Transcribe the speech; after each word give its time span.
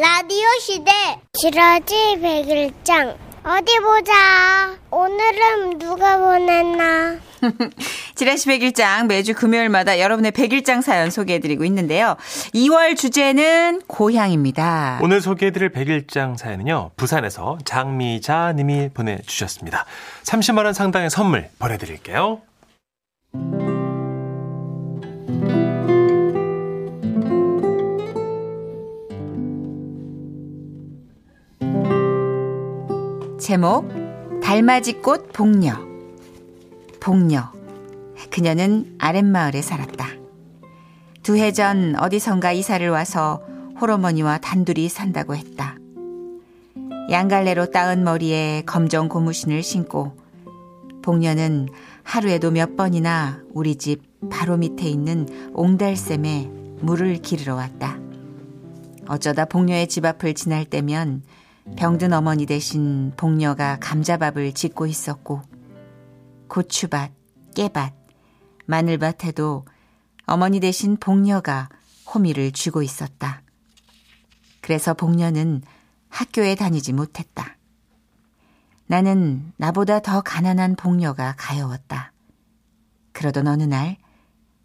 라디오 0.00 0.46
시대. 0.62 0.90
지라지 1.34 2.18
백일장. 2.22 3.18
어디 3.44 3.78
보자. 3.80 4.74
오늘은 4.90 5.78
누가 5.78 6.18
보냈나? 6.18 7.18
지라시 8.14 8.46
백일장 8.46 9.08
매주 9.08 9.34
금요일마다 9.34 10.00
여러분의 10.00 10.30
백일장 10.30 10.80
사연 10.80 11.10
소개해드리고 11.10 11.66
있는데요. 11.66 12.16
2월 12.54 12.96
주제는 12.96 13.82
고향입니다. 13.88 15.00
오늘 15.02 15.20
소개해드릴 15.20 15.68
백일장 15.68 16.38
사연은요 16.38 16.92
부산에서 16.96 17.58
장미자 17.66 18.54
님이 18.54 18.88
보내주셨습니다. 18.94 19.84
30만원 20.24 20.72
상당의 20.72 21.10
선물 21.10 21.50
보내드릴게요 21.58 22.40
제목 33.50 33.88
달맞이꽃 34.44 35.32
복녀 35.32 35.74
복녀 37.00 37.50
그녀는 38.30 38.94
아랫마을에 39.00 39.60
살았다. 39.60 40.06
두 41.24 41.36
해 41.36 41.50
전 41.50 41.96
어디선가 41.98 42.52
이사를 42.52 42.88
와서 42.90 43.42
홀어머니와 43.80 44.38
단둘이 44.38 44.88
산다고 44.88 45.34
했다. 45.34 45.74
양갈래로 47.10 47.72
따은 47.72 48.04
머리에 48.04 48.62
검정 48.66 49.08
고무신을 49.08 49.64
신고 49.64 50.16
복녀는 51.02 51.70
하루에도 52.04 52.52
몇 52.52 52.76
번이나 52.76 53.40
우리 53.52 53.74
집 53.74 54.04
바로 54.30 54.58
밑에 54.58 54.88
있는 54.88 55.26
옹달샘에 55.54 56.48
물을 56.82 57.16
기르러 57.16 57.56
왔다. 57.56 57.98
어쩌다 59.08 59.44
복녀의 59.44 59.88
집 59.88 60.04
앞을 60.04 60.34
지날 60.34 60.64
때면 60.64 61.24
병든 61.76 62.12
어머니 62.12 62.46
대신 62.46 63.12
복녀가 63.16 63.78
감자밥을 63.80 64.52
짓고 64.52 64.86
있었고 64.86 65.42
고추밭, 66.48 67.12
깨밭, 67.54 67.94
마늘밭에도 68.66 69.64
어머니 70.26 70.60
대신 70.60 70.96
복녀가 70.96 71.68
호미를 72.12 72.52
쥐고 72.52 72.82
있었다. 72.82 73.42
그래서 74.60 74.94
복녀는 74.94 75.62
학교에 76.08 76.54
다니지 76.54 76.92
못했다. 76.92 77.56
나는 78.86 79.52
나보다 79.56 80.00
더 80.00 80.20
가난한 80.20 80.76
복녀가 80.76 81.34
가여웠다. 81.38 82.12
그러던 83.12 83.46
어느 83.46 83.62
날 83.62 83.96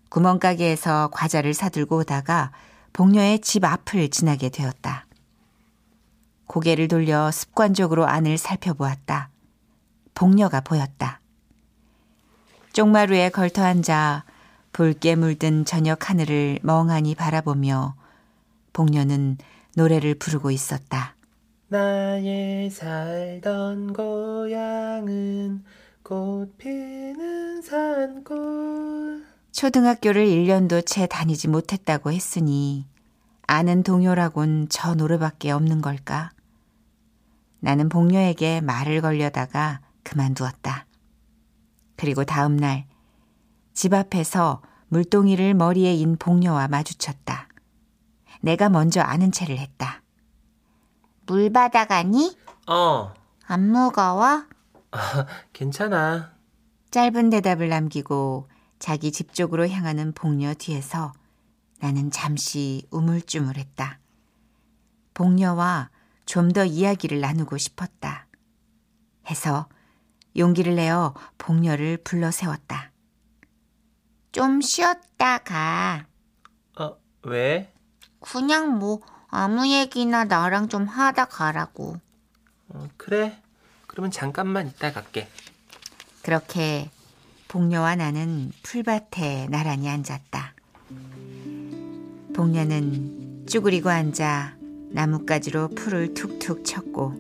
구멍가게에서 0.09 1.09
과자를 1.12 1.53
사들고 1.53 1.97
오다가 1.97 2.52
복녀의 2.94 3.40
집 3.40 3.64
앞을 3.64 4.09
지나게 4.09 4.50
되었다. 4.50 5.06
고개를 6.56 6.88
돌려 6.88 7.31
습관적으로 7.31 8.08
안을 8.08 8.38
살펴보았다. 8.38 9.30
복녀가 10.14 10.62
보였다. 10.62 11.20
쪽마루에 12.72 13.28
걸터 13.28 13.62
앉아 13.62 14.23
붉게 14.72 15.17
물든 15.17 15.66
저녁 15.66 16.09
하늘을 16.09 16.59
멍하니 16.64 17.16
바라보며 17.16 17.95
복녀는 18.72 19.38
노래를 19.75 20.16
부르고 20.16 20.50
있었다. 20.50 21.17
나의 21.67 22.69
살던 22.69 23.92
고향은 23.92 25.62
꽃 26.03 26.58
피는 26.58 27.64
산골 27.64 29.25
초등학교를 29.52 30.25
1년도 30.25 30.86
채 30.86 31.06
다니지 31.06 31.50
못했다고 31.50 32.14
했으니 32.14 32.86
아는 33.45 33.84
동요라곤 33.84 34.67
저 34.69 34.95
노래밖에 34.95 35.52
없는 35.52 35.81
걸까? 35.81 36.31
나는 37.66 37.90
복녀에게 37.90 38.62
말을 38.62 39.02
걸려다가 39.02 39.82
그만두었다. 40.04 40.86
그리고 41.98 42.24
다음 42.24 42.56
날 42.58 42.86
집 43.74 43.94
앞에서 43.94 44.62
물동이를 44.88 45.53
머리에 45.53 45.94
인 45.96 46.16
복녀와 46.16 46.70
마주쳤다. 46.70 47.50
내가 48.40 48.70
먼저 48.70 49.02
아는 49.02 49.31
체를 49.34 49.58
했다. 49.58 50.02
물 51.25 51.52
받아가니? 51.52 52.38
어 52.68 53.12
안 53.48 53.70
무거워? 53.72 54.46
괜찮아 55.54 56.31
짧은 56.90 57.30
대답을 57.31 57.68
남기고 57.70 58.48
자기 58.80 59.12
집 59.12 59.34
쪽으로 59.34 59.68
향하는 59.68 60.14
복녀 60.14 60.54
뒤에서 60.54 61.12
나는 61.81 62.09
잠시 62.12 62.88
우물쭈물했다. 62.92 64.00
복녀와 65.14 65.90
좀 66.25 66.52
더 66.53 66.66
이야기를 66.66 67.19
나누고 67.22 67.58
싶었다. 67.58 68.28
해서 69.30 69.68
용기를 70.38 70.75
내어 70.75 71.13
복녀를 71.38 71.97
불러 72.03 72.31
세웠다. 72.31 72.91
좀 74.31 74.62
쉬었다 74.62 75.38
가. 75.40 76.06
어 76.80 76.97
왜? 77.24 77.72
그냥 78.19 78.78
뭐 78.78 79.00
아무 79.30 79.68
얘기나 79.68 80.25
나랑 80.25 80.68
좀 80.69 80.86
하다 80.86 81.25
가라고. 81.25 81.97
어, 82.69 82.90
그래 82.97 83.42
그러면 83.88 84.12
잠깐만 84.12 84.68
이따 84.68 84.92
갈게 84.92 85.30
그렇게 86.22 86.90
복녀와 87.47 87.96
나는 87.96 88.52
풀밭에 88.63 89.47
나란히 89.50 89.88
앉았다. 89.90 90.53
복녀는 92.36 93.46
쭈그리고 93.47 93.90
앉아 93.90 94.57
나뭇가지로 94.95 95.67
풀을 95.75 96.13
툭툭 96.13 96.63
쳤고 96.63 97.13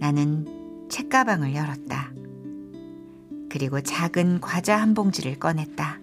나는 0.00 0.88
책가방을 0.90 1.54
열었다. 1.54 2.10
그리고 3.48 3.80
작은 3.80 4.40
과자 4.40 4.76
한 4.80 4.92
봉지를 4.92 5.38
꺼냈다. 5.38 6.00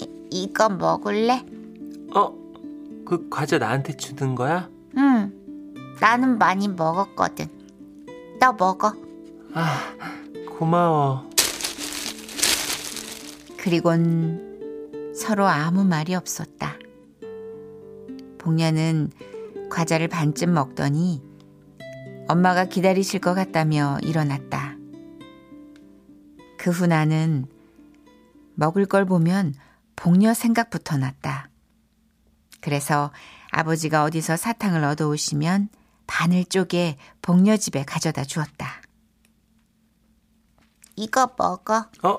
이, 0.00 0.08
이거 0.32 0.68
먹을래? 0.68 1.46
어? 2.12 2.34
그 3.06 3.28
과자 3.30 3.58
나한테 3.58 3.96
주는 3.96 4.34
거야? 4.34 4.68
응. 4.96 5.32
나는 6.00 6.36
많이 6.36 6.66
먹었거든. 6.66 7.46
너 8.40 8.52
먹어. 8.52 8.94
아 9.54 9.94
고마워 10.58 11.30
그리곤 13.56 15.12
서로 15.14 15.46
아무 15.46 15.84
말이 15.84 16.16
없었다. 16.16 16.79
복녀는 18.40 19.12
과자를 19.70 20.08
반쯤 20.08 20.52
먹더니 20.54 21.22
엄마가 22.26 22.64
기다리실 22.64 23.20
것 23.20 23.34
같다며 23.34 23.98
일어났다. 24.02 24.76
그 26.58 26.70
후 26.70 26.86
나는 26.86 27.46
먹을 28.54 28.86
걸 28.86 29.04
보면 29.04 29.54
복녀 29.94 30.34
생각부터 30.34 30.96
났다. 30.96 31.48
그래서 32.60 33.10
아버지가 33.50 34.04
어디서 34.04 34.36
사탕을 34.36 34.84
얻어오시면 34.84 35.68
반을 36.06 36.44
쪼개 36.46 36.96
복녀 37.22 37.56
집에 37.56 37.84
가져다 37.84 38.24
주었다. 38.24 38.80
이거 40.96 41.30
먹어. 41.38 41.86
어? 42.02 42.18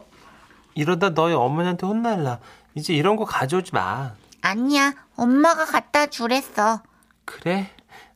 이러다 0.76 1.14
너희 1.14 1.34
어머니한테 1.34 1.86
혼날라 1.86 2.40
이제 2.76 2.94
이런 2.94 3.16
거 3.16 3.26
가져오지 3.26 3.74
마 3.74 4.16
아니야, 4.42 4.94
엄마가 5.16 5.66
갖다 5.66 6.08
주랬어. 6.08 6.82
그래? 7.26 7.70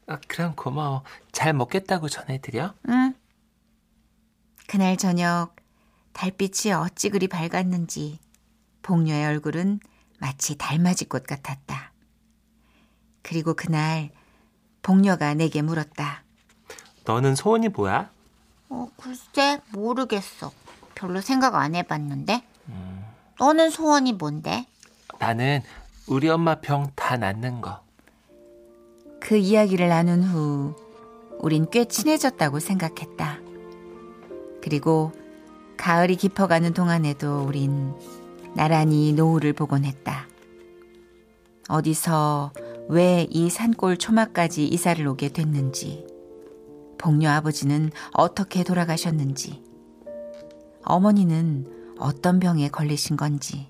아, 0.07 0.17
그럼 0.27 0.55
고마워 0.55 1.03
잘 1.31 1.53
먹겠다고 1.53 2.09
전해드려 2.09 2.73
응. 2.89 3.13
그날 4.67 4.97
저녁 4.97 5.55
달빛이 6.13 6.73
어찌 6.73 7.09
그리 7.09 7.27
밝았는지 7.27 8.19
복녀의 8.83 9.25
얼굴은 9.25 9.79
마치 10.19 10.57
달맞이꽃 10.57 11.25
같았다. 11.25 11.91
그리고 13.23 13.55
그날 13.55 14.11
복녀가 14.83 15.33
내게 15.33 15.63
물었다. 15.63 16.23
너는 17.05 17.33
소원이 17.35 17.69
뭐야? 17.69 18.11
어, 18.69 18.87
글쎄 19.01 19.61
모르겠어. 19.71 20.51
별로 20.93 21.21
생각 21.21 21.55
안 21.55 21.73
해봤는데. 21.75 22.43
너는 23.39 23.69
소원이 23.71 24.13
뭔데? 24.13 24.65
나는 25.19 25.61
우리 26.07 26.29
엄마 26.29 26.55
병 26.55 26.91
다 26.95 27.17
낫는 27.17 27.61
거 27.61 27.85
그 29.19 29.37
이야기를 29.37 29.89
나눈 29.89 30.21
후 30.21 30.75
우린 31.39 31.67
꽤 31.71 31.85
친해졌다고 31.85 32.59
생각했다. 32.59 33.39
그리고 34.61 35.11
가을이 35.77 36.15
깊어가는 36.15 36.73
동안에도 36.75 37.43
우린 37.43 37.95
나란히 38.53 39.13
노을을 39.13 39.53
보곤 39.53 39.83
했다. 39.83 40.27
어디서 41.69 42.51
왜 42.87 43.25
이 43.31 43.49
산골 43.49 43.97
초막까지 43.97 44.67
이사를 44.67 45.05
오게 45.07 45.29
됐는지, 45.29 46.05
복녀 46.99 47.31
아버지는 47.31 47.89
어떻게 48.13 48.63
돌아가셨는지, 48.63 49.63
어머니는 50.83 51.95
어떤 51.97 52.39
병에 52.39 52.69
걸리신 52.69 53.17
건지, 53.17 53.67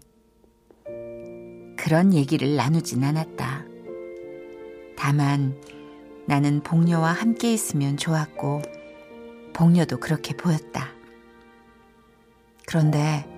그런 1.86 2.16
얘기를 2.16 2.56
나누진 2.56 3.04
않았다. 3.04 3.64
다만 4.98 5.62
나는 6.28 6.64
복녀와 6.64 7.12
함께 7.12 7.54
있으면 7.54 7.96
좋았고 7.96 8.64
복녀도 9.54 10.00
그렇게 10.00 10.36
보였다. 10.36 10.88
그런데 12.66 13.30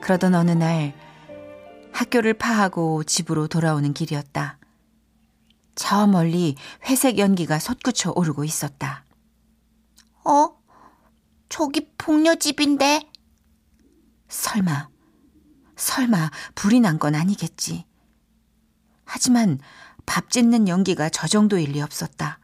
그러던 0.00 0.34
어느 0.34 0.52
날 0.52 0.94
학교를 1.92 2.32
파하고 2.32 3.04
집으로 3.04 3.46
돌아오는 3.46 3.92
길이었다. 3.92 4.58
저 5.74 6.06
멀리 6.06 6.56
회색 6.86 7.18
연기가 7.18 7.58
솟구쳐 7.58 8.14
오르고 8.16 8.44
있었다. 8.44 9.04
어? 10.24 10.56
저기 11.50 11.90
복녀 11.98 12.36
집인데? 12.36 13.02
설마, 14.28 14.88
설마 15.78 16.30
불이 16.54 16.80
난 16.80 16.98
건 16.98 17.14
아니겠지. 17.14 17.86
하지만 19.04 19.58
밥 20.04 20.30
짓는 20.30 20.68
연기가 20.68 21.08
저 21.08 21.26
정도일 21.26 21.72
리 21.72 21.80
없었다. 21.80 22.40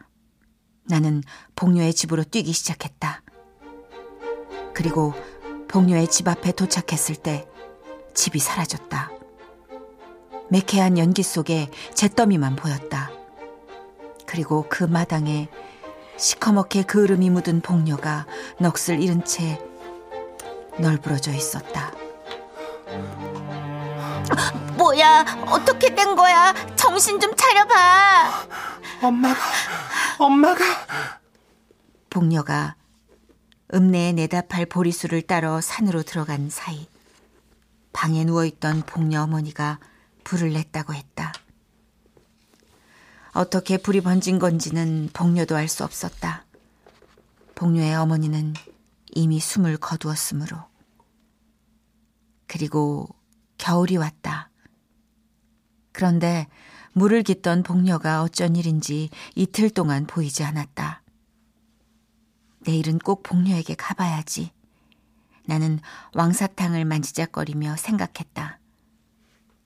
나는 0.85 1.23
복녀의 1.57 1.93
집으로 1.93 2.25
뛰기 2.25 2.53
시작했다. 2.53 3.23
그리고 4.73 5.13
복녀의 5.69 6.09
집 6.09 6.29
앞에 6.29 6.53
도착했을 6.53 7.17
때 7.17 7.47
집이 8.15 8.39
사라졌다. 8.39 9.11
매캐한 10.51 10.99
연기 10.99 11.23
속에 11.23 11.71
잿더미만 11.95 12.55
보였다. 12.55 13.11
그리고 14.27 14.67
그 14.69 14.85
마당에 14.85 15.49
시커멓게 16.17 16.85
그을음이 16.85 17.31
묻은 17.31 17.61
복녀가 17.61 18.27
넋을 18.61 19.03
잃은 19.03 19.25
채 19.25 19.59
널브러져 20.79 21.33
있었다. 21.33 21.93
뭐야? 24.77 25.25
어떻게 25.49 25.95
된 25.95 26.15
거야? 26.17 26.53
정신 26.77 27.21
좀 27.21 27.35
차려봐. 27.37 28.49
엄마가, 29.03 29.41
엄마가. 30.19 30.65
복녀가 32.11 32.77
읍내에 33.73 34.13
내다팔 34.13 34.67
보리수를 34.67 35.23
따러 35.23 35.61
산으로 35.61 36.03
들어간 36.03 36.49
사이 36.49 36.89
방에 37.93 38.25
누워있던 38.25 38.83
복녀 38.83 39.23
어머니가 39.23 39.79
불을 40.23 40.53
냈다고 40.53 40.95
했다. 40.95 41.33
어떻게 43.33 43.79
불이 43.79 44.01
번진 44.01 44.39
건지는 44.39 45.11
복녀도 45.13 45.57
알 45.57 45.69
수 45.69 45.83
없었다. 45.83 46.45
복녀의 47.57 47.97
어머니는 47.97 48.55
이미 49.11 49.41
숨을 49.41 49.77
거두었으므로. 49.79 50.57
그리고 52.47 53.09
겨울이 53.59 53.97
왔다. 53.97 54.51
그런데 55.93 56.47
물을 56.93 57.23
깃던 57.23 57.63
복녀가 57.63 58.23
어쩐 58.23 58.57
일인지 58.57 59.11
이틀 59.35 59.71
동안 59.71 60.07
보이지 60.07 60.45
않았다. 60.45 61.03
내일은 62.61 62.99
꼭 62.99 63.23
복녀에게 63.23 63.75
가봐야지. 63.75 64.53
나는 65.47 65.81
왕사탕을 66.15 66.85
만지작거리며 66.85 67.77
생각했다. 67.77 68.59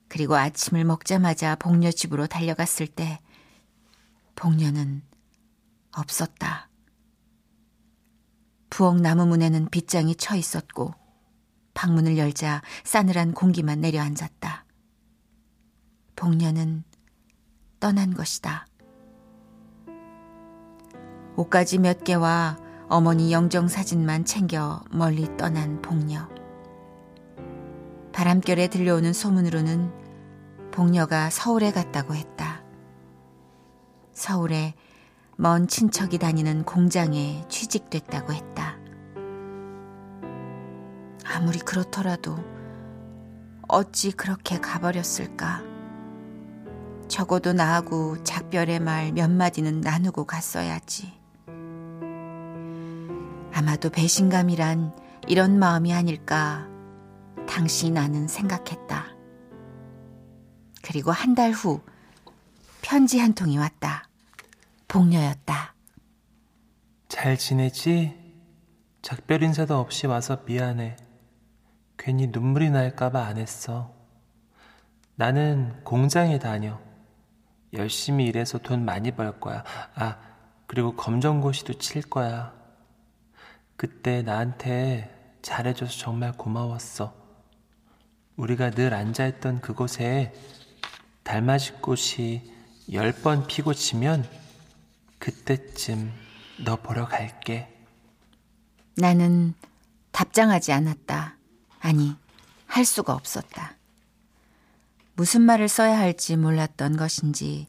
그리고 0.09 0.37
아침을 0.37 0.85
먹자마자 0.85 1.55
복녀 1.55 1.91
집으로 1.91 2.27
달려갔을 2.27 2.87
때 2.87 3.21
복녀는 4.35 5.03
없었다. 5.93 6.69
부엌 8.71 9.01
나무 9.01 9.27
문에는 9.27 9.69
빗장이 9.71 10.15
쳐 10.17 10.37
있었고 10.37 10.95
방문을 11.79 12.19
열자 12.19 12.61
싸늘한 12.83 13.35
공기만 13.35 13.81
내려앉았다. 13.81 14.65
복녀는 16.17 16.83
떠난 17.79 18.15
것이다. 18.15 18.67
옷가지 21.37 21.79
몇 21.79 22.03
개와 22.03 22.59
어머니 22.89 23.31
영정 23.31 23.69
사진만 23.69 24.25
챙겨 24.25 24.83
멀리 24.91 25.29
떠난 25.37 25.81
복녀. 25.81 26.29
바람결에 28.13 28.67
들려오는 28.67 29.13
소문으로는 29.13 29.93
복녀가 30.73 31.31
서울에 31.31 31.71
갔다고 31.71 32.17
했다. 32.17 32.65
서울에 34.15 34.75
먼 35.37 35.69
친척이 35.69 36.19
다니는 36.19 36.65
공장에 36.65 37.45
취직됐다고 37.49 38.33
했다. 38.33 38.68
아무리 41.39 41.61
그렇더라도 41.61 42.37
어찌 43.69 44.11
그렇게 44.11 44.59
가버렸을까? 44.59 45.63
적어도 47.07 47.53
나하고 47.53 48.21
작별의 48.25 48.81
말 48.81 49.13
몇 49.13 49.31
마디는 49.31 49.81
나누고 49.81 50.25
갔어야지. 50.25 51.17
아마도 53.55 53.89
배신감이란 53.91 54.97
이런 55.29 55.61
마음이 55.61 55.95
아닐까 55.95 56.67
당시 57.47 57.91
나는 57.91 58.27
생각했다. 58.27 59.07
그리고 60.83 61.13
한 61.13 61.37
달 61.37 61.53
후 61.53 61.81
편지 62.83 63.21
한 63.21 63.33
통이 63.33 63.59
왔다. 63.59 64.09
복녀였다. 64.89 65.75
잘 67.07 67.39
지내지? 67.39 68.17
작별 69.03 69.45
인사도 69.45 69.79
없이 69.79 70.09
와서 70.09 70.43
미안해. 70.45 70.97
괜히 71.99 72.29
눈물이 72.29 72.71
날까봐 72.71 73.25
안 73.25 73.37
했어. 73.39 73.93
나는 75.17 75.83
공장에 75.85 76.39
다녀. 76.39 76.79
열심히 77.75 78.25
일해서 78.27 78.59
돈 78.59 78.85
많이 78.85 79.11
벌 79.11 79.39
거야. 79.41 79.65
아, 79.95 80.17
그리고 80.67 80.95
검정고시도 80.97 81.75
칠 81.75 82.03
거야. 82.03 82.55
그때 83.77 84.23
나한테 84.23 85.39
잘해줘서 85.43 85.93
정말 85.99 86.33
고마웠어. 86.33 87.15
우리가 88.37 88.71
늘 88.71 88.95
앉아있던 88.95 89.61
그곳에 89.61 90.33
달맞이 91.25 91.73
꽃이 91.75 92.43
열 92.93 93.13
번 93.13 93.47
피고 93.47 93.75
지면 93.75 94.25
그때쯤 95.19 96.11
너 96.65 96.77
보러 96.77 97.07
갈게. 97.07 97.69
나는 98.97 99.55
답장하지 100.13 100.73
않았다. 100.73 101.37
아니, 101.81 102.15
할 102.67 102.85
수가 102.85 103.15
없었다. 103.15 103.77
무슨 105.15 105.43
말을 105.43 105.69
써야 105.69 105.99
할지 105.99 106.37
몰랐던 106.37 106.97
것인지, 106.97 107.69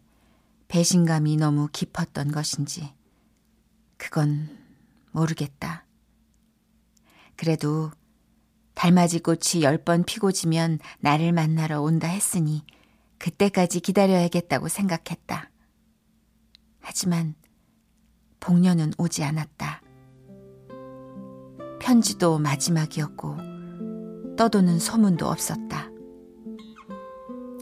배신감이 0.67 1.37
너무 1.37 1.67
깊었던 1.71 2.31
것인지, 2.31 2.93
그건 3.97 4.57
모르겠다. 5.11 5.85
그래도 7.35 7.91
달맞이 8.75 9.19
꽃이 9.19 9.63
열 9.63 9.83
번 9.83 10.03
피고 10.03 10.31
지면 10.31 10.79
나를 10.99 11.31
만나러 11.31 11.81
온다 11.81 12.07
했으니 12.07 12.63
그때까지 13.17 13.79
기다려야겠다고 13.81 14.67
생각했다. 14.67 15.49
하지만 16.79 17.35
복녀는 18.39 18.93
오지 18.97 19.23
않았다. 19.23 19.81
편지도 21.79 22.39
마지막이었고 22.39 23.48
떠도는 24.39 24.79
소문도 24.79 25.27
없었다. 25.27 25.89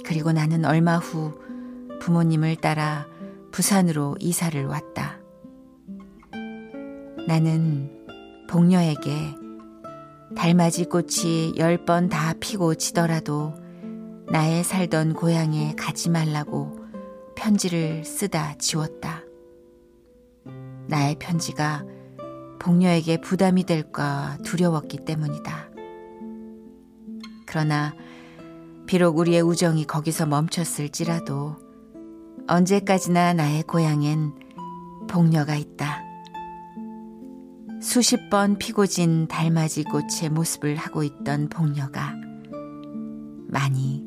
그리고 0.06 0.32
나는 0.32 0.64
얼마 0.64 0.98
후 0.98 1.34
부모님을 2.00 2.58
따라 2.58 3.08
부산으로 3.52 4.16
이사를 4.20 4.64
왔다. 4.68 5.18
나는 7.28 8.06
복녀에게 8.48 9.10
달맞이 10.36 10.86
꽃이 10.86 11.56
열 11.58 11.84
번 11.84 12.10
다 12.10 12.36
피고 12.40 12.76
지더라도 12.76 13.56
나의 14.28 14.64
살던 14.64 15.16
고향에 15.16 15.74
가지 15.76 16.12
말라고 16.12 16.78
편지를 17.36 18.06
쓰다 18.06 18.54
지웠다. 18.60 19.24
나의 20.86 21.16
편지가 21.18 21.84
복녀에게 22.60 23.20
부담이 23.22 23.64
될까 23.64 24.38
두려웠기 24.44 24.98
때문이다. 25.06 25.67
그러나 27.48 27.96
비록 28.86 29.18
우리의 29.18 29.42
우정이 29.42 29.86
거기서 29.86 30.28
멈췄을지라도 30.28 31.56
언제까지나 32.48 33.34
나의 33.34 33.64
고향엔 33.64 34.34
복녀가 35.10 35.56
있다. 35.56 36.04
수십 37.82 38.30
번 38.30 38.58
피고 38.58 38.86
진 38.86 39.28
달맞이 39.28 39.84
꽃의 39.84 40.30
모습을 40.32 40.76
하고 40.76 41.04
있던 41.04 41.50
복녀가 41.50 42.14
많이 43.48 44.07